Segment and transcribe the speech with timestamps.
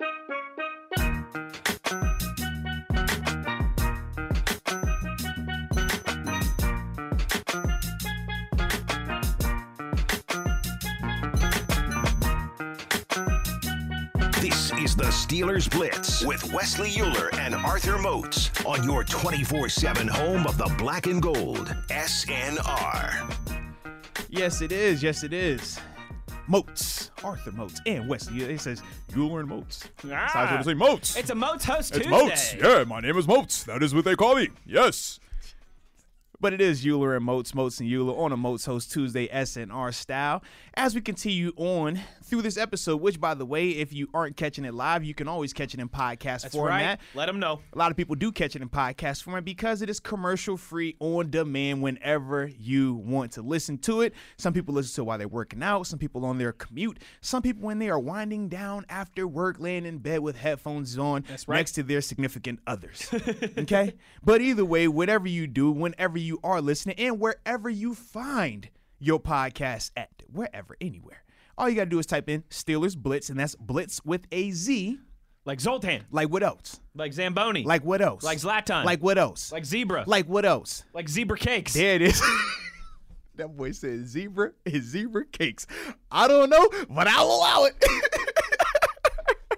[0.00, 0.08] This
[14.78, 20.46] is the Steelers Blitz with Wesley Euler and Arthur Moats on your 24 7 home
[20.46, 21.76] of the black and gold.
[21.88, 23.34] SNR.
[24.30, 25.02] Yes, it is.
[25.02, 25.78] Yes, it is.
[26.46, 26.89] Moats,
[27.24, 28.42] Arthur Moats, and Wesley.
[28.42, 28.82] It says
[29.16, 29.88] Euler and Moats.
[30.10, 30.30] Ah.
[30.32, 31.16] So I was going to say Moats.
[31.16, 32.10] It's a Moats Host It's Tuesday.
[32.10, 32.54] Moats.
[32.54, 33.64] Yeah, my name is Moats.
[33.64, 34.48] That is what they call me.
[34.66, 35.20] Yes.
[36.42, 39.92] But it is Euler and Moats, Moats and Euler on a Moats Host Tuesday SNR
[39.92, 40.42] style.
[40.72, 44.64] As we continue on through this episode, which, by the way, if you aren't catching
[44.64, 46.98] it live, you can always catch it in podcast That's format.
[46.98, 46.98] right.
[47.14, 47.60] Let them know.
[47.74, 50.96] A lot of people do catch it in podcast format because it is commercial free
[50.98, 54.14] on demand whenever you want to listen to it.
[54.38, 57.42] Some people listen to it while they're working out, some people on their commute, some
[57.42, 61.46] people when they are winding down after work, laying in bed with headphones on That's
[61.46, 61.56] right.
[61.56, 63.10] next to their significant others.
[63.58, 63.92] okay?
[64.24, 69.18] But either way, whatever you do, whenever you are listening, and wherever you find your
[69.18, 71.24] podcast at, wherever, anywhere.
[71.58, 74.50] All you got to do is type in Steelers Blitz, and that's Blitz with a
[74.50, 74.98] Z.
[75.44, 76.04] Like Zoltan.
[76.10, 76.80] Like what else?
[76.94, 77.64] Like Zamboni.
[77.64, 78.22] Like what else?
[78.22, 78.84] Like Zlatan.
[78.84, 79.50] Like what else?
[79.50, 80.04] Like Zebra.
[80.06, 80.84] Like what else?
[80.92, 81.72] like Zebra Cakes.
[81.72, 82.22] There it is.
[83.40, 85.66] that boy said zebra is zebra cakes.
[86.10, 87.74] I don't know, but I'll allow it.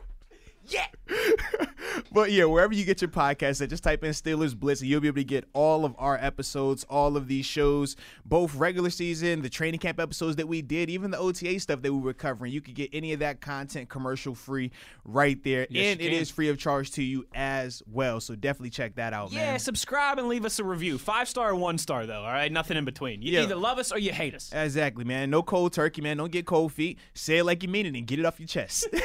[0.68, 0.86] yeah.
[2.12, 5.00] but yeah, wherever you get your podcast at, just type in Steelers Blitz and you'll
[5.00, 9.42] be able to get all of our episodes, all of these shows, both regular season,
[9.42, 12.52] the training camp episodes that we did, even the OTA stuff that we were covering.
[12.52, 14.70] You could get any of that content commercial free
[15.04, 15.66] right there.
[15.70, 18.20] Yes, and it is free of charge to you as well.
[18.20, 19.58] So definitely check that out, Yeah, man.
[19.58, 20.98] subscribe and leave us a review.
[20.98, 22.50] Five star or one star, though, all right?
[22.52, 23.22] Nothing in between.
[23.22, 23.42] You Yeah.
[23.42, 24.50] either love us or you hate us.
[24.52, 25.30] Exactly, man.
[25.30, 26.16] No cold turkey, man.
[26.18, 26.98] Don't get cold feet.
[27.14, 28.86] Say it like you mean it and get it off your chest.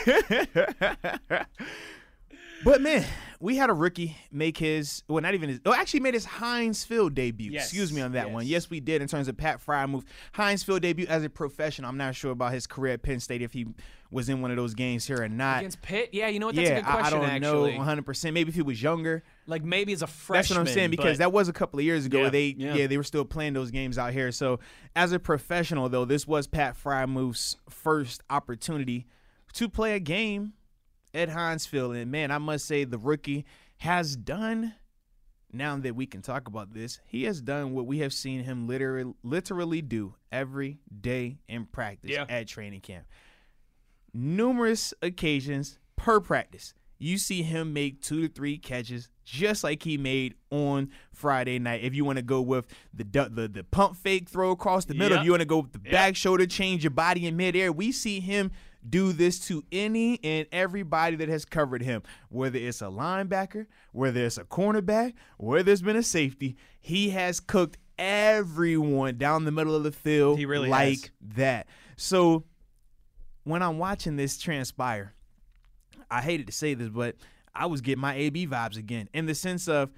[2.63, 3.05] but man,
[3.39, 5.59] we had a rookie make his well, not even his.
[5.65, 7.51] Oh, actually made his Heinz Field debut.
[7.51, 8.43] Yes, Excuse me on that one.
[8.43, 8.63] yes.
[8.63, 10.03] Yes, we did in terms of Pat Freiermuth.
[10.33, 11.89] Heinz Field debut as a professional.
[11.89, 13.67] I'm not sure about his career at Penn State if he
[14.09, 15.59] was in one of those games here or not.
[15.59, 16.09] Against Pitt?
[16.13, 16.55] Yeah, you know what?
[16.55, 17.71] That's yeah, a good I- I, question, don't actually.
[17.73, 18.05] know 100.
[18.05, 19.23] percent Maybe if he was younger.
[19.45, 20.37] Like maybe as a freshman.
[20.37, 22.23] That's what I'm saying because that was a couple of years ago.
[22.23, 22.73] Yeah, they yeah.
[22.73, 22.87] yeah.
[22.87, 24.31] they were still playing those games out here.
[24.31, 24.59] So
[24.95, 29.05] as a professional though, this was Pat Freiermuth's first opportunity
[29.53, 30.53] to play a game
[31.13, 33.45] at Heinz Field, and man, I must say the rookie
[33.77, 34.73] has done.
[35.53, 38.67] Now that we can talk about this, he has done what we have seen him
[38.67, 42.25] literally literally do every day in practice Yeah.
[42.27, 43.05] at training camp
[44.13, 46.73] numerous occasions per practice.
[46.99, 51.83] You see him make two to three catches, just like he made on Friday night.
[51.83, 55.11] If you want to go with the the the pump fake throw across the middle,
[55.11, 55.19] Yep.
[55.19, 57.91] if you want to go with the back shoulder change your body in midair, we
[57.91, 58.51] see him
[58.87, 64.25] do this to any and everybody that has covered him, whether it's a linebacker, whether
[64.25, 66.55] it's a cornerback, whether it's been a safety.
[66.79, 71.11] He has cooked everyone down the middle of the field He really like has.
[71.35, 71.67] that.
[71.95, 72.43] So
[73.43, 75.13] when I'm watching this transpire,
[76.09, 77.15] I hated to say this, but
[77.53, 79.91] I was getting my AB vibes again in the sense of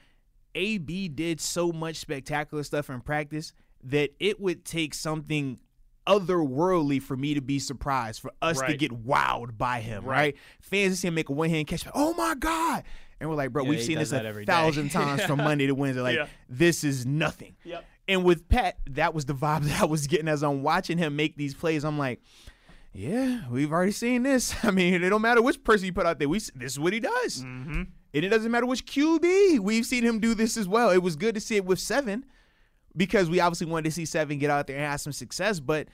[0.55, 3.53] AB did so much spectacular stuff in practice
[3.83, 5.59] that it would take something
[6.09, 10.09] otherworldly for me to be surprised, for us to get wowed by him, right?
[10.19, 10.35] Right.
[10.61, 12.83] Fans see him make a one hand catch, oh my God.
[13.21, 16.01] And we're like, bro, Yeah, we've seen this a thousand times from Monday to Wednesday.
[16.01, 16.27] Like, Yeah.
[16.49, 17.55] this is nothing.
[17.63, 17.85] Yep.
[18.07, 21.15] And with Pat, that was the vibe that I was getting as I'm watching him
[21.15, 21.83] make these plays.
[21.85, 22.21] I'm like,
[22.93, 24.55] yeah, we've already seen this.
[24.63, 26.29] I mean, it don't matter which person you put out there.
[26.29, 27.71] We this is what he does, Mm-hmm.
[28.13, 29.59] and it doesn't matter which QB.
[29.59, 30.89] We've seen him do this as well.
[30.89, 32.25] It was good to see it with seven
[32.95, 35.59] because we obviously wanted to see seven get out there and have some success.
[35.59, 35.87] But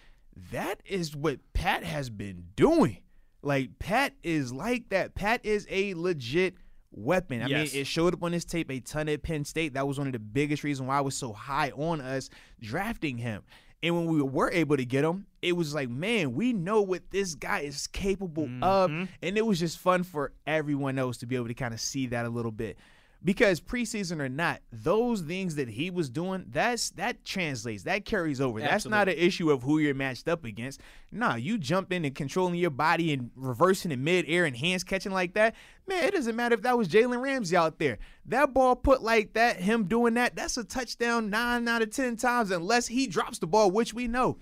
[0.51, 2.97] that is what Pat has been doing.
[3.41, 5.15] Like Pat is like that.
[5.15, 6.55] Pat is a legit
[6.91, 7.41] weapon.
[7.41, 7.73] I Yes.
[7.73, 9.73] mean, it showed up on his tape a ton at Penn State.
[9.73, 12.29] That was one of the biggest reasons why I was so high on us
[12.61, 13.43] drafting him.
[13.83, 17.11] And when we were able to get him, it was like, man, we know what
[17.11, 18.89] this guy is capable of.
[18.89, 19.03] Mm-hmm.
[19.21, 22.07] And it was just fun for everyone else to be able to kind of see
[22.07, 22.77] that a little bit.
[23.25, 28.39] Because preseason or not, those things that he was doing, that's that translates, that carries
[28.39, 28.59] over.
[28.59, 30.79] That's not an issue of who you're matched up against.
[31.11, 35.11] Nah, you jump in and controlling your body and reversing in midair and hands catching
[35.11, 35.55] like that.
[35.87, 37.97] Man, it doesn't matter if that was Jalen Ramsey out there.
[38.27, 42.17] That ball put like that, him doing that, that's a touchdown nine out of ten
[42.17, 44.37] times, unless he drops the ball, which we know.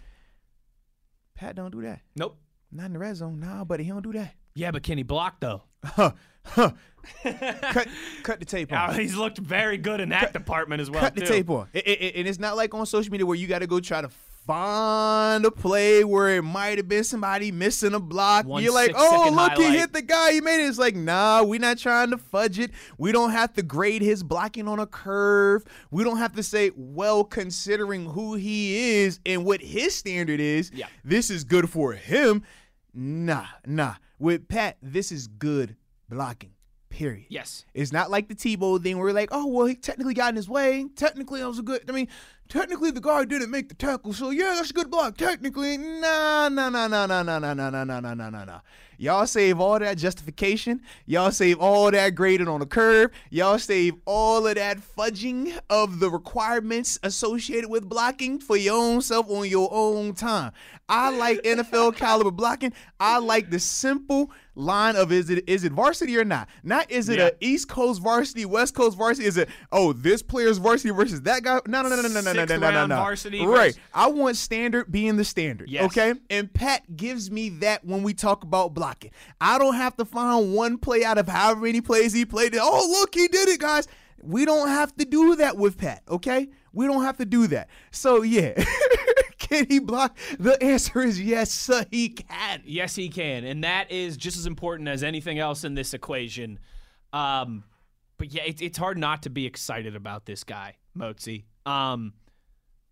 [1.36, 2.02] Pat don't do that.
[2.18, 2.38] Nope.
[2.70, 3.40] Not in the red zone.
[3.40, 4.36] Nah, buddy, he don't do that.
[4.56, 5.64] Yeah, but can he block though?
[6.46, 6.72] Huh,
[7.24, 7.88] cut,
[8.24, 8.90] cut the tape on.
[8.90, 11.02] Uh, he's looked very good in that department as well.
[11.02, 11.28] cut the too.
[11.28, 11.68] tape on.
[11.74, 14.02] It- it- and it's not like on social media where you got to go try
[14.02, 14.10] to
[14.46, 18.46] find a play where it might have been somebody missing a block.
[18.46, 20.34] One You're like, oh, look, he hit the guy.
[20.34, 20.68] He made it.
[20.68, 22.72] It's like, nah, we're not trying to fudge it.
[22.98, 25.64] We don't have to grade his blocking on a curve.
[25.92, 30.72] We don't have to say, well, considering who he is and what his standard is,
[30.74, 30.88] Yeah.
[31.06, 32.44] this is good for him.
[32.94, 33.96] Nah, nah.
[34.20, 35.78] With Pat, this is good
[36.10, 36.52] blocking.
[36.90, 37.26] Period.
[37.30, 37.66] Yes.
[37.74, 40.36] It's not like the Tebow thing where we're like, oh well, he technically got in
[40.36, 40.86] his way.
[40.96, 41.82] Technically, that was a good.
[41.90, 42.08] I mean,
[42.50, 45.18] technically the guard didn't make the tackle, so yeah, that's a good block.
[45.18, 48.60] Technically, nah, nah, nah, nah, nah, nah, nah, nah, nah, nah, nah, nah, nah, nah.
[48.98, 50.82] Y'all save all that justification.
[51.06, 53.12] Y'all save all that grading on the curve.
[53.32, 59.02] Y'all save all of that fudging of the requirements associated with blocking for your own
[59.02, 60.52] self on your own time.
[60.88, 62.72] I like NFL caliber blocking.
[63.00, 66.48] I like the simple line of is it is it varsity or not?
[66.64, 67.28] Not is it Yeah.
[67.28, 69.28] a East Coast varsity, West Coast varsity?
[69.28, 71.60] Is it oh this player's varsity versus that guy?
[71.68, 72.96] No, no, no, no, no, no, no, no, no, no, no.
[72.96, 73.74] varsity Right.
[73.74, 75.70] versus- I want standard being the standard.
[75.70, 75.86] Yes.
[75.86, 76.14] Okay.
[76.30, 79.12] And Pat gives me that when we talk about blocking.
[79.42, 82.56] I don't have to find one play out of however many plays he played.
[82.60, 83.88] Oh look, he did it, guys.
[84.22, 86.02] We don't have to do that with Pat.
[86.10, 86.48] Okay.
[86.72, 87.70] We don't have to do that.
[87.92, 88.54] So yeah.
[89.54, 90.18] Can he block?
[90.40, 92.64] The answer is yes, sir, he can.
[92.66, 96.58] Yes, he can, and that is just as important as anything else in this equation.
[97.12, 97.64] Um,
[98.18, 101.44] but yeah, it, it's hard not to be excited about this guy, Motzi.
[101.68, 102.14] Um,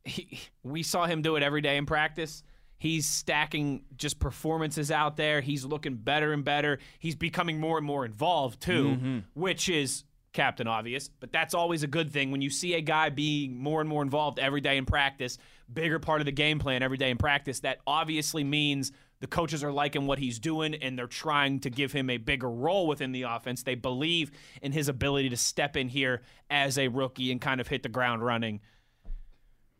[0.04, 2.44] he, we saw him do it every day in practice.
[2.78, 5.42] He's stacking just performances out there.
[5.42, 6.80] He's looking better and better.
[7.00, 10.04] He's becoming more and more involved too, which is
[10.34, 13.82] captain obvious, but that's always a good thing when you see a guy being more
[13.82, 15.38] and more involved every day in practice,
[15.74, 17.60] bigger part of the game plan every day in practice.
[17.62, 21.92] That obviously means the coaches are liking what he's doing and they're trying to give
[21.92, 23.64] him a bigger role within the offense.
[23.64, 24.32] They believe
[24.62, 27.90] in his ability to step in here as a rookie and kind of hit the
[27.90, 28.62] ground running.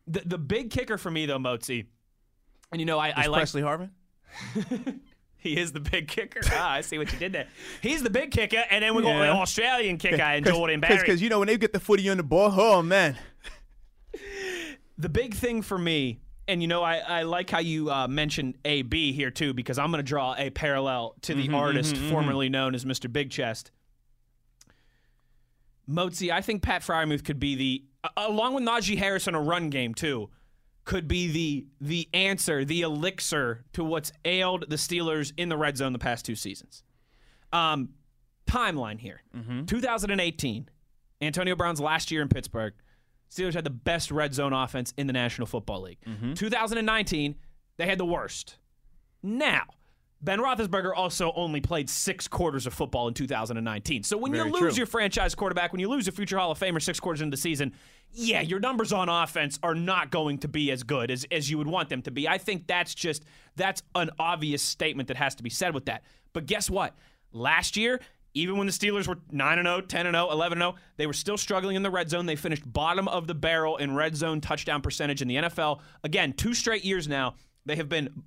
[0.06, 1.86] The the big kicker for me though, Motzi,
[2.72, 3.90] and you know I, I like Pressley Harvin?
[5.36, 6.40] he is the big kicker.
[6.52, 7.46] Ah, I see what you did there.
[7.80, 9.26] He's the big kicker, and then we got Yeah.
[9.26, 10.96] the Australian kicker and Jordan Berry.
[10.96, 13.16] Because you know when they get the footy on the ball, oh man.
[15.02, 18.56] The big thing for me, and you know, I, I like how you uh, mentioned
[18.64, 22.76] AB here too, because I'm going to draw a parallel to the artist formerly known
[22.76, 23.12] as Mr.
[23.12, 23.72] Big Chest.
[25.90, 27.84] Motzi, I think Pat Freiermuth could be the,
[28.16, 30.30] along with Najee Harris in a run game too,
[30.84, 35.76] could be the the answer, the elixir to what's ailed the Steelers in the red
[35.76, 36.84] zone the past two seasons.
[37.52, 37.88] Um,
[38.46, 39.22] timeline here:
[39.66, 40.68] 2018,
[41.20, 42.74] Antonio Brown's last year in Pittsburgh.
[43.32, 45.98] Steelers had the best red zone offense in the National Football League.
[46.06, 46.34] Mm-hmm.
[46.34, 47.34] 2019,
[47.78, 48.56] they had the worst.
[49.22, 49.62] Now,
[50.20, 54.02] Ben Roethlisberger also only played six quarters of football in 2019.
[54.02, 54.80] So when Very you lose true.
[54.80, 57.40] your franchise quarterback, when you lose a future Hall of Famer six quarters into the
[57.40, 57.72] season,
[58.12, 61.56] yeah, your numbers on offense are not going to be as good as, as you
[61.56, 62.28] would want them to be.
[62.28, 63.24] I think that's just
[63.56, 66.04] that's an obvious statement that has to be said with that.
[66.34, 66.94] But guess what?
[67.32, 67.98] Last year,
[68.34, 71.76] even when the Steelers were 9 0, 10 0, 11 0, they were still struggling
[71.76, 72.26] in the red zone.
[72.26, 75.80] They finished bottom of the barrel in red zone touchdown percentage in the NFL.
[76.04, 77.34] Again, two straight years now,
[77.66, 78.22] they have been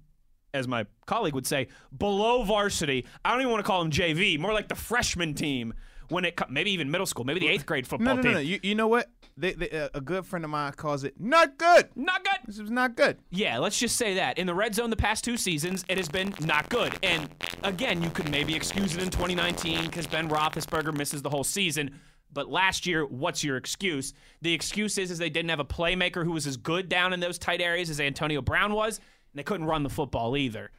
[0.56, 3.06] as my colleague would say, below varsity.
[3.26, 5.74] I don't even want to call them JV, more like the freshman team
[6.10, 8.32] when it co- maybe even middle school, maybe the eighth grade football No, no, team.
[8.32, 8.42] no, no.
[8.42, 9.10] You, you know what?
[9.38, 11.90] They, they, uh, a good friend of mine calls it not good.
[11.96, 12.38] Not good.
[12.48, 13.18] This is not good.
[13.32, 14.38] Yeah, let's just say that.
[14.38, 16.94] In the red zone the past two seasons, it has been not good.
[17.04, 17.30] And
[17.64, 22.00] again, you could maybe excuse it in 2019 because Ben Roethlisberger misses the whole season.
[22.32, 24.14] But last year, what's your excuse?
[24.42, 27.20] The excuse is, is they didn't have a playmaker who was as good down in
[27.22, 30.72] those tight areas as Antonio Brown was, and they couldn't run the football either.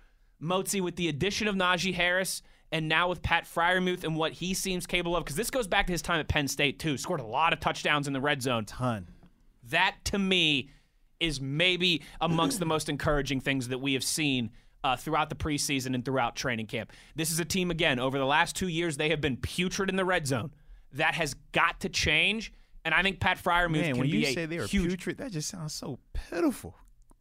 [0.42, 2.42] Motzi, with the addition of Najee Harris,
[2.72, 5.86] and now with Pat Freiermuth and what he seems capable of, because this goes back
[5.86, 8.42] to his time at Penn State too, scored a lot of touchdowns in the red
[8.42, 9.08] zone Ton.
[9.70, 10.70] that to me
[11.20, 14.50] is maybe amongst the most encouraging things that we have seen
[14.84, 16.92] uh, throughout the preseason and throughout training camp.
[17.14, 19.96] This is a team, again, over the last two years, they have been putrid in
[19.96, 20.52] the red zone.
[20.92, 22.52] That has got to change.
[22.84, 24.90] And I think Pat Freiermuth Man, can when be you a say they were huge.
[24.90, 26.76] putrid, that just sounds so pitiful.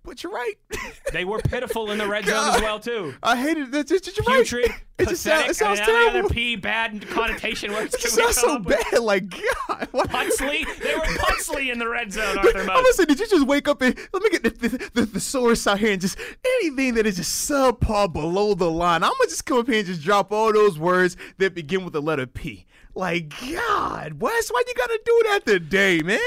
[0.05, 0.53] But you're right.
[1.13, 3.13] They were pitiful in the red zone as well too.
[3.23, 3.87] I hated that.
[3.87, 4.79] Just, you're Putrid, right.
[4.97, 6.27] It just sounds, it sounds and any other.
[6.29, 7.93] P bad connotation words.
[7.95, 8.77] It can just sounds so up with?
[8.91, 8.99] bad.
[9.01, 9.87] Like God.
[9.91, 10.09] What?
[10.09, 12.75] Putsley, they were Putsley in the red zone, Arthur I'm Moat.
[12.75, 15.65] gonna say, did you just wake up and let me get the, the, the thesaurus
[15.67, 19.03] out here and just anything that is just subpar below the line?
[19.03, 21.93] I'm gonna just come up here and just drop all those words that begin with
[21.93, 22.65] the letter P.
[22.97, 26.17] Like God, Wes, why you gotta do that today, man?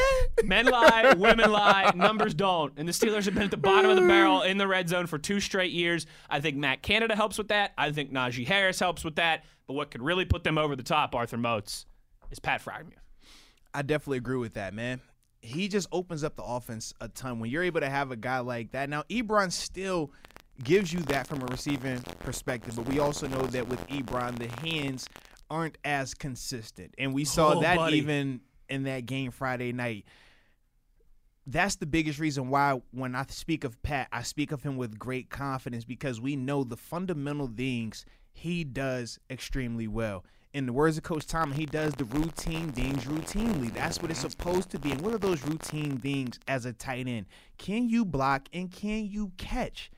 [0.44, 2.74] Men lie, women lie, numbers don't.
[2.76, 5.06] And the Steelers have been at the bottom of the barrel in the red zone
[5.06, 6.04] for two straight years.
[6.28, 7.72] I think Matt Canada helps with that.
[7.78, 9.44] I think Najee Harris helps with that.
[9.66, 11.86] But what could really put them over the top, Arthur Moats,
[12.30, 12.92] is Pat Freiermuth.
[13.72, 15.00] I definitely agree with that, man.
[15.40, 18.40] he just opens up the offense a ton when you're able to have a guy
[18.40, 18.90] like that.
[18.90, 20.10] Now, Ebron still
[20.64, 24.48] gives you that from a receiving perspective, but we also know that with Ebron, the
[24.68, 25.08] hands
[25.50, 26.94] aren't as consistent.
[26.98, 27.98] And we saw Oh, that buddy.
[27.98, 30.04] even in that game Friday night.
[31.46, 34.98] That's the biggest reason why when I speak of Pat, I speak of him with
[34.98, 40.24] great confidence because we know the fundamental things he does extremely well.
[40.52, 43.72] In the words of Coach Tom, he does the routine things routinely.
[43.72, 44.92] That's what it's supposed to be.
[44.92, 47.26] And what are those routine things as a tight end?
[47.56, 49.90] Can you block and can you catch?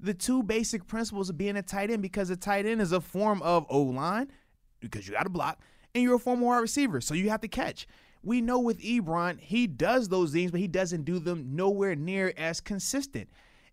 [0.00, 3.00] The two basic principles of being a tight end because a tight end is a
[3.00, 4.30] form of O line
[4.80, 5.60] because you got to block,
[5.94, 7.86] and you're a former wide receiver, so you have to catch.
[8.22, 12.32] We know with Ebron, he does those things, but he doesn't do them nowhere near
[12.36, 13.28] as consistent.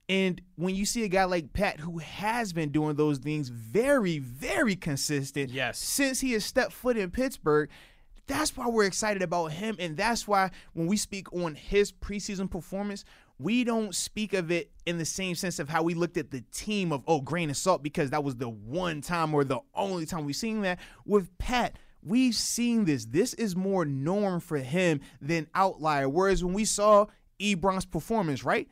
[0.09, 4.19] And when you see a guy like Pat who has been doing those things very,
[4.19, 5.79] very consistent Yes.
[5.79, 7.69] since he has stepped foot in Pittsburgh,
[8.27, 9.75] that's why we're excited about him.
[9.79, 13.05] And that's why when we speak on his preseason performance,
[13.39, 16.41] we don't speak of it in the same sense of how we looked at the
[16.51, 20.05] team of, oh, grain of salt, because that was the one time or the only
[20.05, 20.79] time we've seen that.
[21.05, 23.05] With Pat, we've seen this.
[23.05, 26.07] This is more norm for him than outlier.
[26.07, 27.07] Whereas when we saw
[27.39, 28.67] Ebron's performance, right?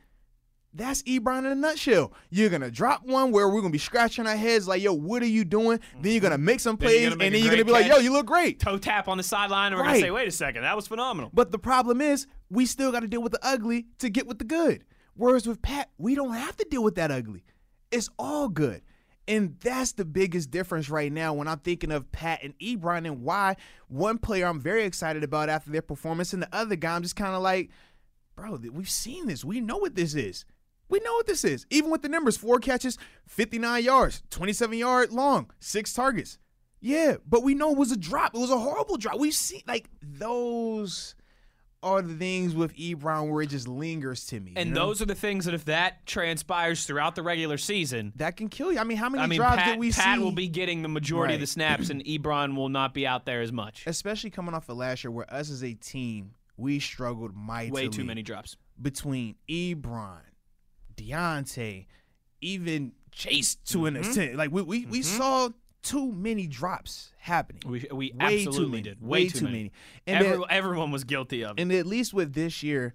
[0.74, 2.12] That's Ebron in a nutshell.
[2.30, 5.26] You're gonna drop one where we're gonna be scratching our heads like, yo, what are
[5.26, 5.80] you doing?
[6.00, 6.44] Then you're gonna mm-hmm.
[6.46, 8.58] make some plays, gonna make and then you're gonna be like, yo, you look great.
[8.58, 9.94] Toe tap on the sideline, and we're Right.
[9.94, 13.00] gonna say, "Wait a second, that was phenomenal." But the problem is, we still got
[13.00, 14.84] to deal with the ugly to get with the good.
[15.14, 17.44] Whereas with Pat, we don't have to deal with that ugly.
[17.90, 18.82] It's all good.
[19.28, 23.22] And that's the biggest difference right now when I'm thinking of Pat and Ebron and
[23.22, 23.56] why
[23.88, 27.14] one player I'm very excited about after their performance and the other guy I'm just
[27.14, 27.70] kind of like,
[28.34, 29.44] bro, we've seen this.
[29.44, 30.44] We know what this is.
[30.92, 31.66] We know what this is.
[31.70, 36.38] Even with the numbers, four catches, 59 yards, 27 yard long, six targets.
[36.80, 38.34] Yeah, but we know it was a drop.
[38.34, 39.18] It was a horrible drop.
[39.18, 41.14] We've seen like those
[41.82, 44.52] are the things with Ebron where it just lingers to me.
[44.54, 44.86] And you know?
[44.86, 48.70] those are the things that if that transpires throughout the regular season, that can kill
[48.72, 48.78] you.
[48.78, 50.02] I mean, how many I mean, drives Pat, did we see?
[50.02, 50.22] Pat see?
[50.22, 53.40] will be getting the majority of the snaps, and Ebron will not be out there
[53.40, 53.84] as much.
[53.86, 57.84] especially coming off of last year where us as a team, we struggled mightily.
[57.84, 58.56] Way too many drops.
[58.80, 60.20] between Ebron,
[60.96, 61.86] Diontae,
[62.40, 64.04] even Chase to an Mm-hmm.
[64.04, 64.36] extent.
[64.36, 65.50] Like we we, we saw
[65.82, 67.62] too many drops happening.
[67.66, 68.82] We, we Way too absolutely many.
[68.82, 69.02] did.
[69.02, 69.72] Way too many.
[70.06, 71.60] And Every, that- everyone was guilty of it.
[71.62, 72.94] And at least with this year,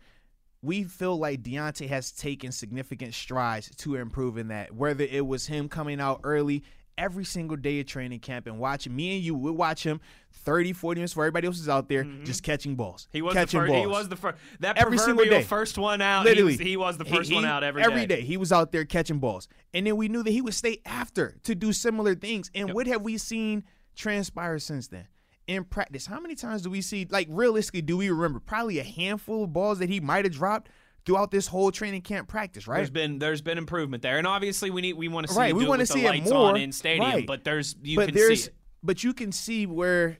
[0.64, 4.74] we feel like Diontae has taken significant strides to improve in that.
[4.74, 6.64] Whether it was him coming out early
[6.98, 10.00] every single day of training camp and watching me and you would watch him
[10.32, 13.04] 30, 40 minutes for everybody else is out there just catching balls.
[13.04, 13.18] Mm-hmm.
[13.18, 13.70] He was the catching first.
[13.72, 13.82] balls.
[13.82, 14.38] He was the first.
[14.60, 15.44] That Every single day.
[15.44, 16.26] first one out.
[16.26, 18.22] Literally, he was, he was the first He- one out every every day.
[18.22, 21.36] He was out there catching balls, and then we knew that he would stay after
[21.44, 22.50] to do similar things.
[22.56, 23.64] And what have we seen
[23.96, 25.08] transpire since then?
[25.48, 27.08] In practice, how many times do we see?
[27.10, 28.40] Like realistically, do we remember?
[28.40, 30.70] Probably a handful of balls that he might have dropped
[31.08, 32.78] throughout this whole training camp practice, right?
[32.78, 35.56] There's been there's been improvement there, and obviously we need we want to see Right,
[35.56, 36.50] we wanna see it lights more.
[36.50, 37.26] on in stadium, Right.
[37.26, 38.56] but there's you but can there's see it.
[38.84, 40.20] but you can see where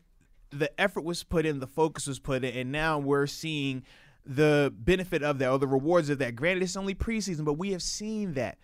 [0.50, 3.84] the effort was put in, the focus was put in, and now we're seeing
[4.26, 6.36] the benefit of that or the rewards of that.
[6.38, 8.58] Granted, it's only preseason, but we have seen that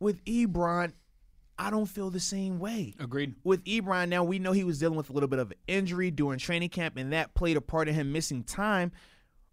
[0.00, 0.92] with Ebron.
[1.58, 2.94] I don't feel the same way.
[2.98, 3.34] Agreed.
[3.44, 6.10] With Ebron, now we know he was dealing with a little bit of an injury
[6.10, 8.90] during training camp, and that played a part in him missing time.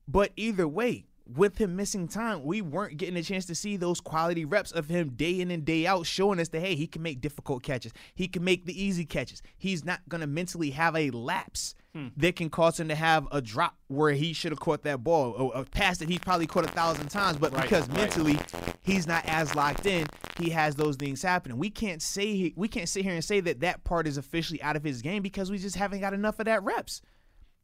[0.08, 4.02] But either way, with him missing time, we weren't getting a chance to see those
[4.02, 7.02] quality reps of him day in and day out, showing us that hey, he can
[7.02, 9.42] make difficult catches, he can make the easy catches.
[9.58, 12.08] He's not gonna mentally have a lapse hmm.
[12.18, 15.52] that can cause him to have a drop where he should have caught that ball,
[15.54, 17.98] a pass that he's probably caught a thousand times, but Right, because right.
[17.98, 18.40] mentally
[18.82, 20.06] he's not as locked in,
[20.40, 21.58] he has those things happening.
[21.58, 24.76] We can't say we can't sit here and say that that part is officially out
[24.76, 27.02] of his game because we just haven't got enough of that reps.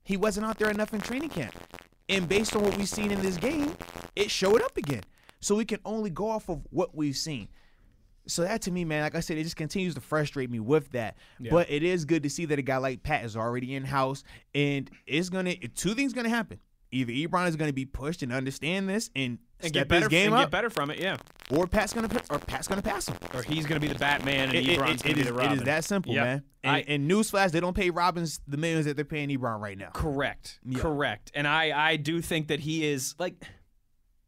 [0.03, 1.55] He wasn't out there enough in training camp.
[2.10, 3.76] And based on what we've seen in this game,
[4.16, 5.04] it showed up again.
[5.40, 7.48] So we can only go off of what we've seen.
[8.28, 10.92] So that to me, man, like I said, it just continues to frustrate me with
[10.92, 11.18] that.
[11.52, 14.24] But it is good to see that a guy like Pat is already in house,
[14.56, 16.60] and it's gonna two things gonna happen.
[16.92, 20.08] Either Ebron is gonna be pushed and understand this and, And step get better his
[20.10, 21.18] game and up, get better from it, yeah.
[21.50, 23.16] or Pat's gonna or Pat's gonna pass him.
[23.34, 25.34] Or he's gonna be the Batman, and It- Ebron's it- gonna it be is- the
[25.34, 25.52] Robin.
[25.54, 26.24] It is that simple, Yep.
[26.26, 26.44] man.
[26.64, 29.78] And, I- and newsflash, they don't pay Robbins the millions that they're paying Ebron right
[29.78, 29.90] now.
[29.94, 30.60] Correct.
[30.66, 30.80] Yeah.
[30.80, 31.32] Correct.
[31.34, 33.44] And I I do think that he is like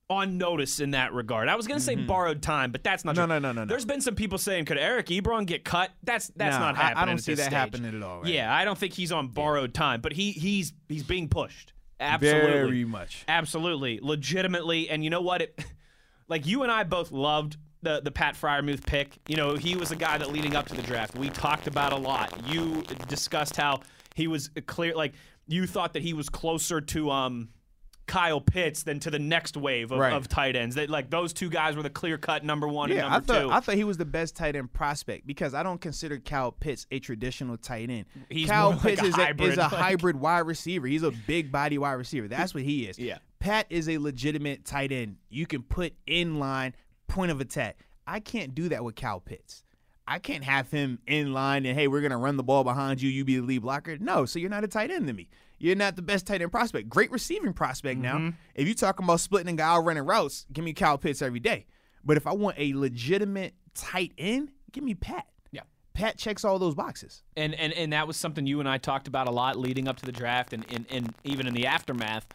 [0.09, 1.49] on notice in that regard.
[1.49, 3.27] I was gonna say borrowed time, but that's not Mm-hmm.
[3.27, 3.39] No, true.
[3.41, 3.67] no, no, no, no.
[3.67, 5.91] There's been some people saying, could Eric Ebron get cut?
[6.03, 7.53] That's that's Nah, not I- I don't see that stage.
[7.53, 10.71] happening at all right yeah, I don't think he's on borrowed time, but he he's
[10.87, 11.73] he's being pushed.
[11.99, 12.51] Absolutely.
[12.51, 13.23] Very much.
[13.27, 15.41] Absolutely, legitimately, and you know what?
[15.41, 15.65] It,
[16.27, 19.17] like you and I both loved the the Pat Freiermuth pick.
[19.27, 21.93] You know, he was a guy that leading up to the draft we talked about
[21.93, 22.33] a lot.
[22.47, 23.81] You discussed how
[24.15, 25.13] he was clear, like
[25.47, 27.49] you thought that he was closer to um
[28.07, 30.13] Kyle Pitts than to the next wave of, Right.
[30.13, 30.75] of tight ends.
[30.75, 33.25] That like those two guys were the clear cut number one and Yeah, I number
[33.33, 33.51] thought two.
[33.51, 36.87] I thought he was the best tight end prospect because I don't consider Kyle Pitts
[36.89, 38.05] a traditional tight end.
[38.29, 40.87] He's Kyle more like Pitts a is, hybrid, a, is a like- hybrid wide receiver.
[40.87, 42.27] He's a big body wide receiver.
[42.27, 42.97] That's what he is.
[42.97, 43.17] Yeah.
[43.39, 45.17] Pat is a legitimate tight end.
[45.29, 46.73] You can put in line,
[47.07, 47.77] point of attack.
[48.07, 49.63] I can't do that with Kyle Pitts.
[50.07, 53.09] I can't have him in line and hey, we're gonna run the ball behind you.
[53.09, 53.97] You be the lead blocker.
[53.97, 55.29] No, so you're not a tight end to me.
[55.59, 56.87] You're not the best tight end prospect.
[56.89, 58.25] Great receiving prospect Mm-hmm.
[58.27, 58.33] now.
[58.55, 61.39] If you're talking about splitting a guy out running routes, give me Kyle Pitts every
[61.39, 61.65] day.
[62.03, 65.25] But if I want a legitimate tight end, give me Pat.
[65.51, 65.61] Yeah.
[65.93, 67.23] Pat checks all those boxes.
[67.35, 69.97] and, and and that was something you and I talked about a lot leading up
[69.97, 72.25] to the draft and, and, and even in the aftermath.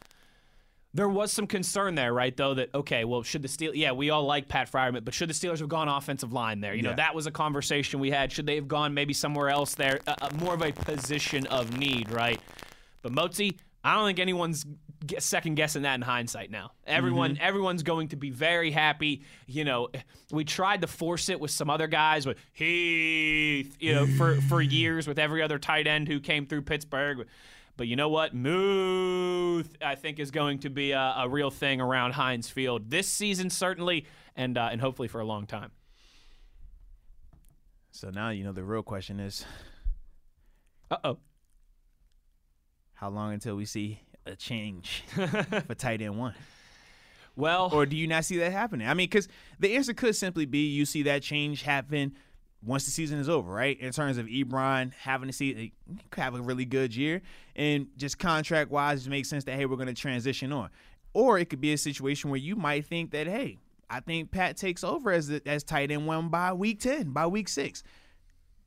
[0.95, 2.37] There was some concern there, right?
[2.37, 3.73] Though that okay, well, should the Steelers?
[3.75, 6.75] Yeah, we all like Pat Fryerman, but should the Steelers have gone offensive line there?
[6.75, 8.31] You know, that was a conversation we had.
[8.31, 10.01] Should they have gone maybe somewhere else there?
[10.07, 12.41] Uh, more of a position of need, right?
[13.01, 14.67] But Motzi, I don't think anyone's
[15.19, 16.73] second guessing that in hindsight now.
[16.87, 19.23] Everyone, everyone's going to be very happy.
[19.47, 19.89] You know,
[20.31, 24.61] we tried to force it with some other guys, with Heath, you know, for for
[24.61, 27.27] years with every other tight end who came through Pittsburgh.
[27.77, 28.35] But you know what?
[28.35, 33.09] Muth, I think, is going to be a, a real thing around Heinz Field this
[33.09, 35.71] season, certainly, and uh, and hopefully for a long time.
[37.91, 39.45] So now you know the real question is
[40.91, 41.19] Uh oh.
[42.95, 46.35] how long until we see a change for tight end one?
[47.35, 48.87] Well, Or do you not see that happening?
[48.87, 49.27] I mean, because
[49.59, 52.15] the answer could simply be you see that change happen
[52.65, 53.79] once the season is over, right?
[53.81, 55.73] In terms of Ebron having to see
[56.17, 57.23] have a really good year,
[57.57, 60.71] and just contract wise, it makes sense that hey, we're going to transition on.
[61.15, 63.59] Or it could be a situation where you might think that hey,
[63.91, 67.27] I think Pat takes over as the, as tight end one by week ten, by
[67.27, 67.83] week six.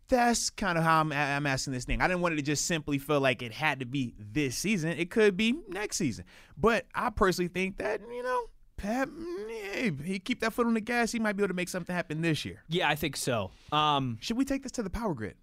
[0.08, 2.00] That's kind of how I'm, I'm asking this thing.
[2.00, 4.92] I didn't want it to just simply feel like it had to be this season.
[4.92, 6.26] It could be next season.
[6.56, 8.44] But I personally think that, you know,
[8.86, 11.12] Yeah, he keep that foot on the gas.
[11.12, 12.64] He might be able to make something happen this year.
[12.70, 13.52] yeah, I think so.
[13.72, 15.36] Um, Should we take this to the power grid?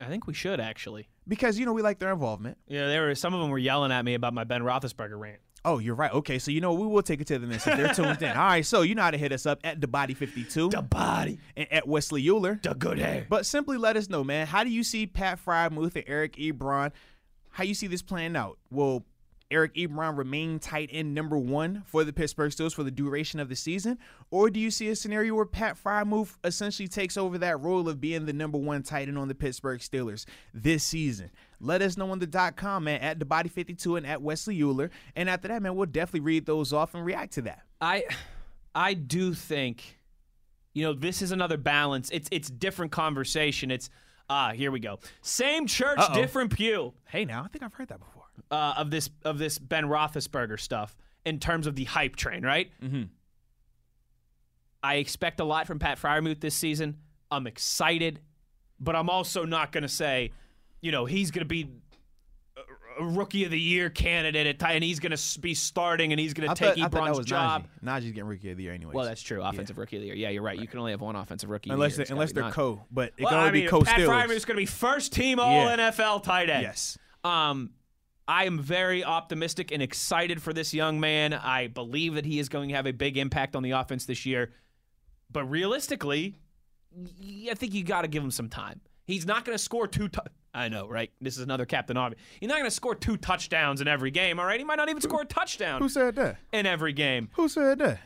[0.00, 1.08] I think we should actually.
[1.26, 2.58] Because, you know, we like their involvement.
[2.68, 5.38] Yeah, there were some of them were yelling at me about my Ben Roethlisberger rant.
[5.64, 6.12] Oh, you're right.
[6.12, 7.66] Okay, so you know we will take it to the next.
[7.66, 8.28] If they're tuned in.
[8.36, 10.80] All right, so you know how to hit us up at the body 52 the
[10.82, 12.60] body, and at Wesley Euler.
[12.62, 13.26] the good hair.
[13.28, 14.46] But simply let us know, man.
[14.46, 16.92] How do you see Pat Freiermuth and Eric Ebron?
[17.50, 18.58] How you see this playing out?
[18.70, 19.04] Will
[19.50, 23.48] Eric Ebron remain tight end number one for the Pittsburgh Steelers for the duration of
[23.48, 23.98] the season,
[24.30, 28.00] or do you see a scenario where Pat Freiermuth essentially takes over that role of
[28.00, 31.30] being the number one tight end on the Pittsburgh Steelers this season?
[31.60, 34.60] Let us know on the dot com, man, at the body 52 and at Wesley
[34.60, 34.90] Euler.
[35.14, 37.62] And after that, man, we'll definitely read those off and react to that.
[37.80, 38.04] I
[38.74, 39.98] I do think
[40.74, 42.10] you know this is another balance.
[42.10, 43.70] It's it's different conversation.
[43.70, 43.88] It's
[44.28, 44.98] ah here we go.
[45.22, 46.14] Same church, Uh-oh.
[46.14, 48.15] different pew Hey, now I think I've heard that before.
[48.50, 52.70] Uh, of this of this Ben Roethlisberger stuff in terms of the hype train, right?
[52.82, 53.02] Mm-hmm.
[54.82, 56.98] I expect a lot from Pat Freiermuth this season.
[57.30, 58.20] I'm excited,
[58.78, 60.32] but I'm also not going to say,
[60.80, 61.68] you know, he's going to be
[63.00, 66.20] a- rookie of the year candidate at tight, and he's going to be starting, and
[66.20, 67.66] he's going to take thought, Ebron's job.
[67.84, 67.88] Najee.
[68.02, 68.92] Najee's getting rookie of the year anyway.
[68.94, 69.42] Well, that's true.
[69.42, 70.14] Offensive rookie of the year.
[70.16, 70.56] Yeah, you're right.
[70.58, 71.70] You can only have one offensive rookie.
[71.70, 72.06] unless the year.
[72.10, 74.36] unless It's they're co, but it Well, can only I mean, be co Pat Freiermuth
[74.36, 75.90] is going to be first team All Yeah.
[75.90, 76.62] NFL tight end.
[76.62, 76.96] Yes.
[77.24, 77.70] Um,
[78.28, 81.32] I am very optimistic and excited for this young man.
[81.32, 84.26] I believe that he is going to have a big impact on the offense this
[84.26, 84.52] year.
[85.30, 86.34] But realistically,
[87.50, 88.80] I think you got to give him some time.
[89.06, 90.08] He's not going to score two.
[90.52, 91.10] I know, right?
[91.20, 92.20] This is another Captain Obvious.
[92.40, 94.40] He's not going to score two touchdowns in every game.
[94.40, 96.38] All right, he might not even score a touchdown Who said that?
[96.52, 97.28] in every game.
[97.34, 98.00] Who said that?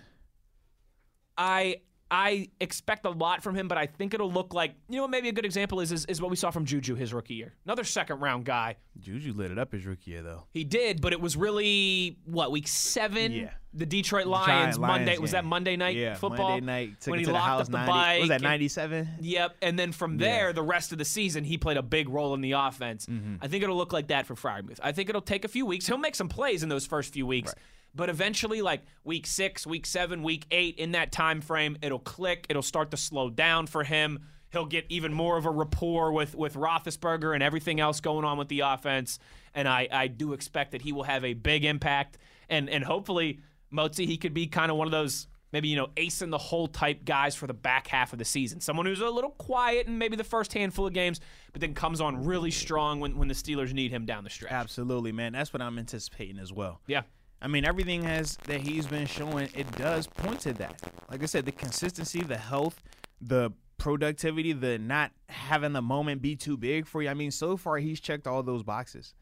[1.38, 1.80] I
[2.10, 5.28] I expect a lot from him, but I think it'll look like you know maybe
[5.28, 7.54] a good example is is, is what we saw from Juju his rookie year.
[7.64, 8.76] Another second round guy.
[8.98, 10.44] Juju lit it up his rookie year, though.
[10.50, 13.32] He did, but it was really what week seven.
[13.32, 13.50] Yeah.
[13.72, 16.50] The Detroit Lions Giant Monday Lions was that Monday night yeah, football?
[16.50, 17.60] Monday night when it he to the locked house.
[17.60, 18.20] up the 90 bike.
[18.20, 19.08] was that ninety seven?
[19.20, 22.34] Yep, and then from there, the rest of the season, he played a big role
[22.34, 23.06] in the offense.
[23.06, 23.36] Mm-hmm.
[23.40, 24.80] I think it'll look like that for Freiermuth.
[24.82, 25.86] I think it'll take a few weeks.
[25.86, 27.54] He'll make some plays in those first few weeks,
[27.94, 32.46] but eventually, like week six, week seven, week eight, in that time frame, it'll click.
[32.48, 34.26] It'll start to slow down for him.
[34.52, 38.36] He'll get even more of a rapport with with Roethlisberger and everything else going on
[38.36, 39.20] with the offense.
[39.54, 42.18] And I I do expect that he will have a big impact.
[42.48, 43.40] And and hopefully,
[43.72, 46.38] Motzi, he could be kind of one of those maybe you know ace in the
[46.38, 48.60] hole type guys for the back half of the season.
[48.60, 51.20] Someone who's a little quiet in maybe the first handful of games,
[51.52, 54.52] but then comes on really strong when when the Steelers need him down the stretch.
[54.52, 55.32] Absolutely, man.
[55.32, 56.80] That's what I'm anticipating as well.
[56.86, 57.02] Yeah.
[57.42, 60.82] I mean, everything has that he's been showing, it does point to that.
[61.10, 62.82] Like I said, the consistency, the health,
[63.18, 67.08] the productivity, the not having the moment be too big for you.
[67.08, 69.14] I mean, so far he's checked all those boxes.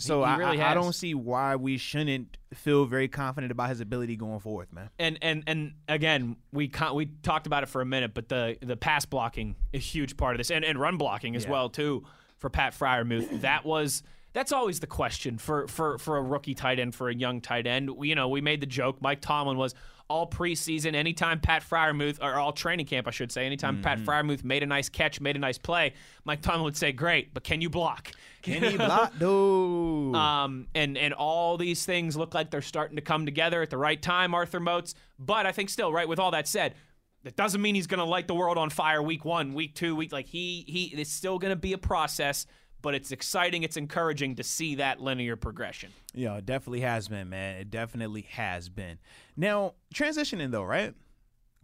[0.00, 3.68] So he I, really I, I don't see why we shouldn't feel very confident about
[3.68, 4.90] his ability going forward, man.
[4.98, 8.56] And and and again, we con- we talked about it for a minute, but the
[8.60, 11.50] the pass blocking is a huge part of this, and and run blocking as Yeah.
[11.50, 12.04] well too
[12.38, 13.42] for Pat Freiermuth.
[13.42, 17.14] that was that's always the question for for for a rookie tight end for a
[17.14, 17.90] young tight end.
[17.90, 19.02] We, you know, we made the joke.
[19.02, 19.74] Mike Tomlin was
[20.10, 24.42] all preseason, anytime Pat Freiermuth or all training camp, I should say, anytime Pat Freiermuth
[24.44, 25.94] made a nice catch, made a nice play,
[26.24, 28.10] Mike Tomlin would say, "Great, but can you block?"
[28.42, 29.12] Can he block?
[29.18, 30.14] Dude.
[30.14, 33.78] Um, and and all these things look like they're starting to come together at the
[33.78, 34.94] right time, Arthur Moats.
[35.18, 36.74] But I think still, right, with all that said,
[37.22, 39.94] that doesn't mean he's going to light the world on fire week one, week two,
[39.94, 40.86] week like he he.
[40.86, 42.46] It's still going to be a process,
[42.82, 45.90] but it's exciting, it's encouraging to see that linear progression.
[46.14, 47.56] Yeah, it definitely has been, man.
[47.56, 48.98] It definitely has been.
[49.36, 50.94] Now, transitioning though, right?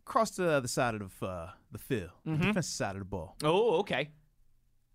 [0.07, 3.07] Across to the other side of the, uh, the field, the defensive side of the
[3.07, 3.37] ball.
[3.43, 4.11] Oh, okay.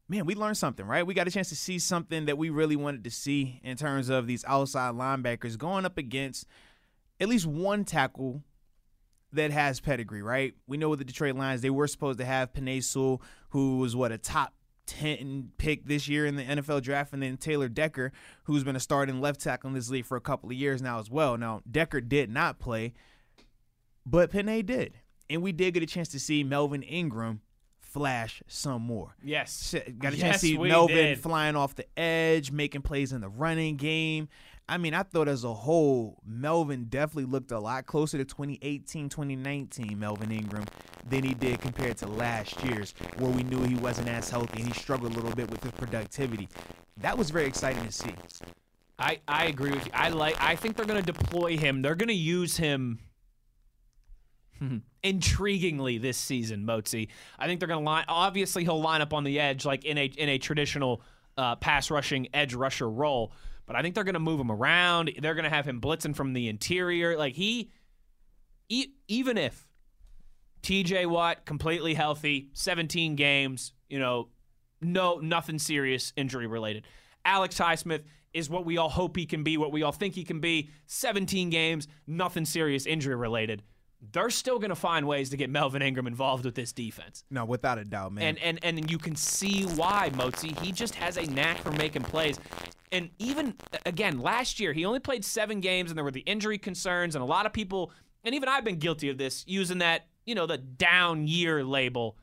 [0.07, 1.05] Man, we learned something, right?
[1.05, 4.10] We got a chance to see something that we really wanted to see in terms
[4.10, 6.45] of these outside linebackers going up against
[7.19, 8.43] at least one tackle
[9.34, 10.53] that has pedigree, right?
[10.67, 13.95] We know with the Detroit Lions, they were supposed to have Panay Sewell, who was
[13.95, 14.53] what a top
[14.88, 18.12] 10 pick this year in the NFL draft, and then Taylor Decker,
[18.44, 21.00] who's been a starting left tackle in this league for a couple of years now
[21.00, 21.38] as well.
[21.38, 22.94] Now, Decker did not play,
[24.06, 24.96] but Penei did.
[25.30, 27.41] And we did get a chance to see Melvin Ingram
[27.80, 29.15] flash some more.
[29.24, 29.74] Yes.
[30.00, 31.20] Got a chance Yes, to see Melvin did.
[31.20, 34.30] flying off the edge, making plays in the running game.
[34.71, 39.10] I mean, I thought as a whole, Melvin definitely looked a lot closer to 2018,
[39.10, 40.63] 2019 Melvin Ingram
[41.10, 44.73] than he did compared to last year's, where we knew he wasn't as healthy and
[44.73, 46.47] he struggled a little bit with his productivity.
[46.95, 48.15] That was very exciting to see.
[48.97, 49.91] I, I agree with you.
[49.93, 50.41] I like.
[50.41, 51.81] I think they're going to deploy him.
[51.81, 52.99] They're going to use him
[55.03, 57.10] intriguingly this season, Mozi.
[57.38, 58.05] I think they're going to line.
[58.07, 61.01] Obviously, he'll line up on the edge like in a in a traditional
[61.36, 63.34] uh, pass rushing edge rusher role.
[63.65, 65.12] But I think they're going to move him around.
[65.19, 67.17] They're going to have him blitzing from the interior.
[67.17, 67.71] Like he,
[68.69, 69.67] e- even if
[70.62, 74.30] TJ Watt completely healthy, 17 games, you know,
[74.82, 76.86] no nothing serious injury related.
[77.24, 80.24] Alex Highsmith is what we all hope he can be, what we all think he
[80.24, 80.69] can be.
[80.88, 83.62] 17 games, nothing serious injury related.
[84.11, 87.23] They're still going to find ways to get Melvin Ingram involved with this defense.
[87.29, 88.37] No, without a doubt, man.
[88.37, 90.57] And and and you can see why Mozi.
[90.59, 92.39] He just has a knack for making plays.
[92.91, 96.57] And even again, last year he only played seven games, and there were the injury
[96.57, 97.91] concerns, and a lot of people,
[98.23, 102.17] and even I've been guilty of this, using that you know the down year label.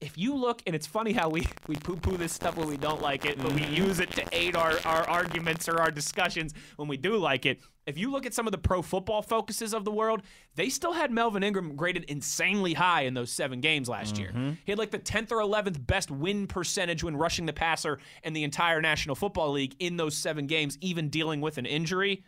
[0.00, 2.76] If you look, and it's funny how we we poo poo this stuff when we
[2.76, 3.74] don't like it, but we mm-hmm.
[3.74, 7.60] use it to aid our our arguments or our discussions when we do like it.
[7.86, 10.22] If you look at some of the pro football focuses of the world,
[10.54, 14.28] they still had Melvin Ingram graded insanely high in those seven games last year.
[14.28, 14.52] Mm-hmm.
[14.64, 18.32] He had like the 10th or 11th best win percentage when rushing the passer in
[18.32, 22.22] the entire National Football League in those seven games, even dealing with an injury.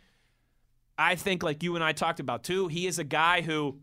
[0.97, 3.79] I think, like you and I talked about too, he is a guy who.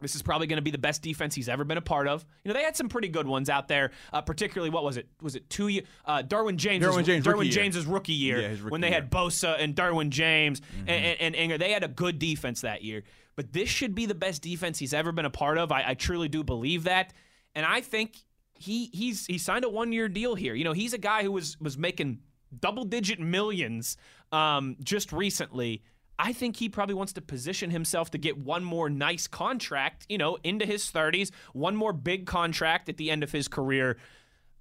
[0.00, 2.24] This is probably going to be the best defense he's ever been a part of.
[2.44, 3.92] You know, they had some pretty good ones out there.
[4.12, 5.08] Uh, particularly, what was it?
[5.22, 5.82] Was it two year?
[6.04, 6.84] Uh, Derwin James.
[6.84, 7.54] Derwin James Derwin rookie year.
[7.54, 9.00] James's rookie year Yeah, rookie when they year.
[9.00, 10.88] had Bosa and Derwin James Mm-hmm.
[10.88, 11.58] and, and, and Inger.
[11.58, 13.04] They had a good defense that year.
[13.36, 15.72] But this should be the best defense he's ever been a part of.
[15.72, 17.12] I, I truly do believe that.
[17.54, 18.16] And I think
[18.54, 20.54] he he's he signed a one year deal here.
[20.54, 22.20] You know, he's a guy who was was making
[22.60, 23.96] double digit millions
[24.32, 25.82] um, just recently.
[26.18, 30.18] I think he probably wants to position himself to get one more nice contract, you
[30.18, 33.98] know, into his 30s, one more big contract at the end of his career.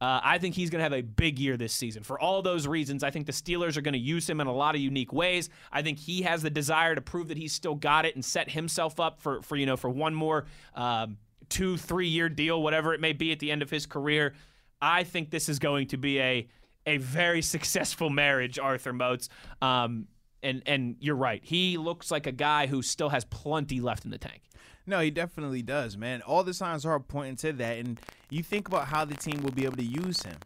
[0.01, 2.03] Uh, I think he's going to have a big year this season.
[2.03, 4.53] For all those reasons, I think the Steelers are going to use him in a
[4.53, 5.49] lot of unique ways.
[5.71, 8.51] I think he has the desire to prove that he's still got it and set
[8.51, 12.93] himself up for, for you know, for one more um, two, three year deal, whatever
[12.93, 14.33] it may be at the end of his career.
[14.81, 16.47] I think this is going to be a
[16.85, 19.29] a very successful marriage, Arthur Moats.
[19.61, 20.07] Um,
[20.45, 21.41] and and you're right.
[21.43, 24.43] He looks like a guy who still has plenty left in the tank.
[24.87, 26.21] No, he definitely does, man.
[26.21, 27.77] All the signs are pointing to that.
[27.79, 30.37] And you think about how the team will be able to use him.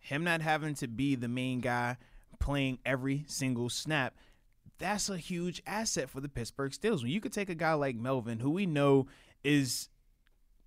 [0.00, 1.98] Him not having to be the main guy
[2.38, 4.14] playing every single snap,
[4.78, 7.02] that's a huge asset for the Pittsburgh Steelers.
[7.02, 9.06] When you could take a guy like Melvin, who we know
[9.42, 9.88] is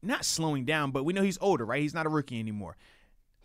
[0.01, 1.81] not slowing down, but we know he's older, right?
[1.81, 2.75] He's not a rookie anymore.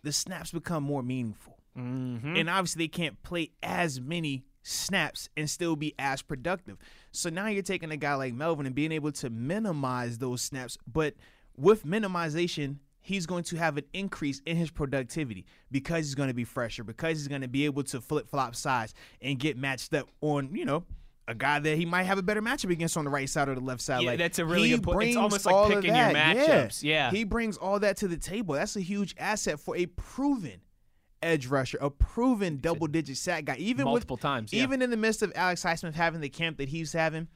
[0.03, 1.57] The snaps become more meaningful.
[1.77, 2.35] Mm-hmm.
[2.35, 6.77] And obviously, they can't play as many snaps and still be as productive.
[7.11, 10.77] So now you're taking a guy like Melvin and being able to minimize those snaps.
[10.91, 11.13] But
[11.55, 16.33] with minimization, he's going to have an increase in his productivity because he's going to
[16.33, 19.93] be fresher, because he's going to be able to flip flop sides and get matched
[19.93, 20.83] up on, you know,
[21.27, 23.55] a guy that he might have a better matchup against on the right side or
[23.55, 24.01] the left side.
[24.01, 25.09] Yeah, like that's a really good point.
[25.09, 26.83] It's almost like picking your matchups.
[26.83, 27.11] Yeah.
[27.11, 28.55] he brings all that to the table.
[28.55, 30.61] That's a huge asset for a proven
[31.25, 33.55] edge rusher, a proven double digit sack guy.
[33.57, 34.63] Even Multiple with, times, yeah.
[34.63, 37.27] Even in the midst of Alex Highsmith having the camp that he's having,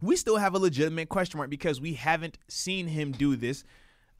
[0.00, 3.64] we still have a legitimate question mark because we haven't seen him do this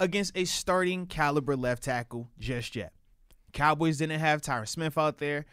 [0.01, 2.93] against a starting caliber left tackle just yet.
[3.53, 5.47] Cowboys didn't have Tyron Smith out there.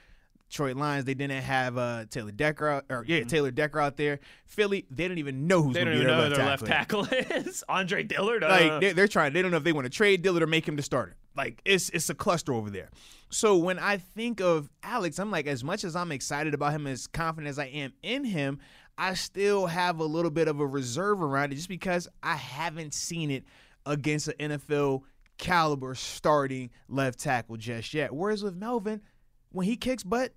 [0.49, 4.19] Detroit Lions, they didn't have uh, Taylor Decker out, or yeah, Taylor Decker out there.
[4.45, 5.85] Philly, they don't even know who's Mm-hmm.
[5.85, 7.01] Going to be their know left their tackle.
[7.01, 7.63] left tackle is.
[7.67, 8.43] Andre Dillard.
[8.43, 9.33] Uh, Like they, they're trying.
[9.33, 11.15] They don't know if they want to trade Dillard or make him the starter.
[11.36, 12.89] Like it's it's a cluster over there.
[13.30, 16.88] So when I think of Alex, I'm like, as much as I'm excited about him,
[16.88, 18.60] as confident as I am in him,
[18.98, 22.93] I still have a little bit of a reserve around it, just because I haven't
[22.93, 23.43] seen it
[23.86, 25.02] against an NFL
[25.38, 28.13] caliber starting left tackle just yet.
[28.13, 29.02] Whereas with Melvin,
[29.52, 30.34] when he kicks butt,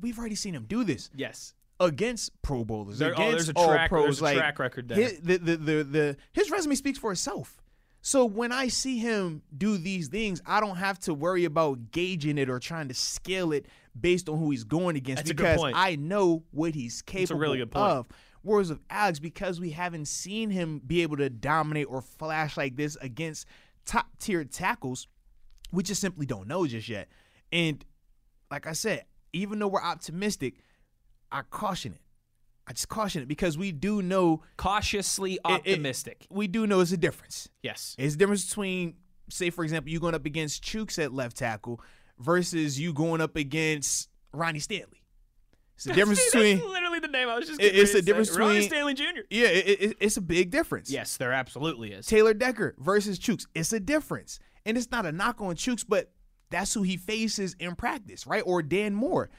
[0.00, 1.54] we've already seen him do this yes.
[1.80, 4.04] against Pro Bowlers, There- oh, against there's a all track- pros.
[4.04, 4.98] there's a like, track record there.
[4.98, 7.61] His, the, the, the, the, his resume speaks for itself.
[8.04, 12.36] So when I see him do these things, I don't have to worry about gauging
[12.36, 13.66] it or trying to scale it
[13.98, 15.72] based on who he's going against That's because.
[15.74, 17.92] I know what he's capable really good point.
[17.92, 18.06] of.
[18.42, 22.74] Whereas with Alex, because we haven't seen him be able to dominate or flash like
[22.74, 23.46] this against
[23.86, 25.06] top tier tackles,
[25.70, 27.08] we just simply don't know just yet.
[27.52, 27.84] And
[28.50, 30.56] like I said, even though we're optimistic,
[31.30, 32.00] I caution it.
[32.66, 36.26] I just caution it because we do know Cautiously it- optimistic.
[36.30, 37.48] we do know it's a difference.
[37.62, 37.94] yes.
[37.98, 38.94] It's a difference between,
[39.30, 41.80] say, for example, you going up against Chukes at left tackle
[42.18, 45.02] versus you going up against Ronnie Stanley.
[45.74, 46.58] It's a difference between.
[46.58, 47.60] that's literally the name I was just.
[47.60, 48.38] It- it's a difference say.
[48.38, 49.20] Ronnie between- Stanley Jr.
[49.30, 50.90] Yeah, it, it, it's a big difference.
[50.90, 52.06] Yes, there absolutely is.
[52.06, 53.46] Taylor Decker versus Chukes.
[53.54, 54.38] It's a difference.
[54.64, 56.12] And it's not a knock on Chukes, but
[56.50, 58.44] that's who he faces in practice, right?
[58.46, 59.30] Or Dan Moore.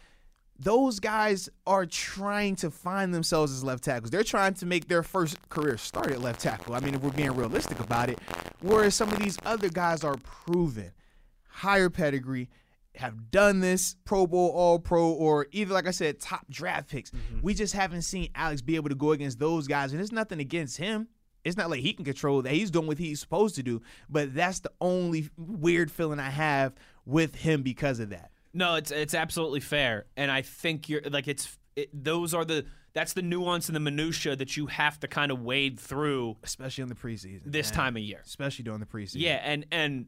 [0.59, 4.11] Those guys are trying to find themselves as left tackles.
[4.11, 6.75] They're trying to make their first career start at left tackle.
[6.75, 8.19] I mean, if we're being realistic about it.
[8.61, 10.91] Whereas some of these other guys are proven,
[11.47, 12.49] higher pedigree,
[12.95, 17.09] have done this Pro Bowl, All Pro, or either, like I said, top draft picks.
[17.09, 17.39] Mm-hmm.
[17.41, 19.91] We just haven't seen Alex be able to go against those guys.
[19.91, 21.07] And it's nothing against him.
[21.43, 22.53] It's not like he can control that.
[22.53, 23.81] He's doing what he's supposed to do.
[24.09, 26.73] But that's the only weird feeling I have
[27.05, 28.31] with him because of that.
[28.53, 32.65] No, it's it's absolutely fair, and I think you're like it's it, those are the
[32.93, 36.83] that's the nuance and the minutia that you have to kind of wade through Especially
[36.83, 37.41] in the preseason.
[37.45, 37.75] this man.
[37.75, 38.21] time of year.
[38.23, 39.15] Especially during the preseason.
[39.21, 40.05] Yeah, and and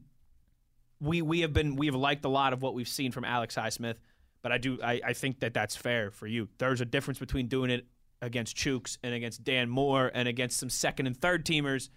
[1.00, 3.56] we we have been we have liked a lot of what we've seen from Alex
[3.56, 3.96] Highsmith,
[4.42, 6.48] but I do I, I think that that's fair for you.
[6.58, 7.86] There's a difference between doing it
[8.22, 11.90] against Chukes and against Dan Moore and against some second and third teamers.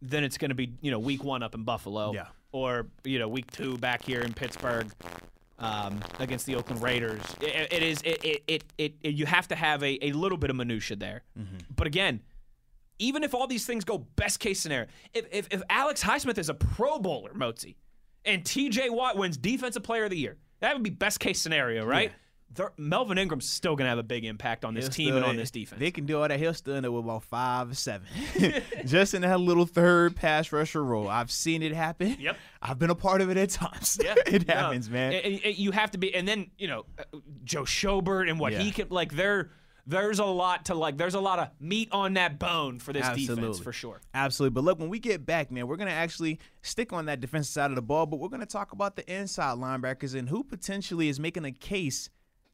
[0.00, 2.26] Then it's going to be you know week one up in Buffalo, Yeah.
[2.52, 4.86] or you know week two back here in Pittsburgh.
[5.62, 9.54] Um, against the Oakland Raiders, it, it is it, it, it, it, you have to
[9.54, 11.22] have a, a little bit of minutia there,
[11.76, 12.20] but again,
[12.98, 16.48] even if all these things go best case scenario, if, if, if Alex Highsmith is
[16.48, 17.76] a Pro Bowler, Motzi,
[18.24, 21.84] and TJ Watt wins Defensive Player of the Year, that would be best case scenario,
[21.86, 22.10] right?
[22.10, 22.18] They're-
[22.76, 25.24] Melvin Ingram's still going to have a big impact on this He'll team still- and
[25.26, 25.80] on this defense.
[25.80, 26.38] They can do all that.
[26.38, 28.06] He'll still end up with about five or seven.
[28.86, 31.08] Just in that little third pass rusher role.
[31.08, 32.16] I've seen it happen.
[32.18, 32.36] Yep.
[32.60, 33.98] I've been a part of it at times.
[34.02, 34.54] Yeah, it no.
[34.54, 35.12] happens, man.
[35.12, 38.52] And- and- you have to be, and then you know, uh, Joe Schobert and what
[38.52, 39.12] he can like.
[39.12, 39.50] There,
[39.86, 40.96] there's a lot to like.
[40.96, 44.00] There's a lot of meat on that bone for this defense for sure.
[44.14, 44.54] Absolutely.
[44.54, 47.52] But look, when we get back, man, we're going to actually stick on that defensive
[47.52, 50.44] side of the ball, but we're going to talk about the inside linebackers and who
[50.44, 52.10] potentially is making a case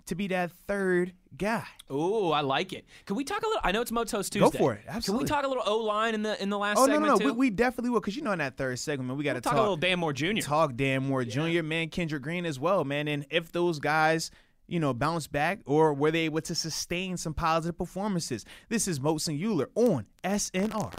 [0.08, 1.64] to be that third guy.
[1.90, 2.84] Ooh, I like it.
[3.06, 3.60] Can we talk a little?
[3.64, 4.40] I know it's Moats Tuesday.
[4.40, 4.82] Go for it.
[4.86, 5.26] Absolutely.
[5.26, 7.06] Can we talk a little O line in the in the last Oh, no, segment
[7.06, 7.18] no, no.
[7.18, 7.26] too?
[7.26, 9.52] We, we definitely will because you know in that third segment, we got to talk,
[9.52, 10.40] talk, a little Dan Moore Jr.
[10.40, 13.08] talk Dan Moore Jr., man, Kendrick Green as well, man.
[13.08, 14.30] And if those guys,
[14.66, 18.44] you know, bounce back or were they able to sustain some positive performances?
[18.68, 20.92] This is Moats and Euler on SNR.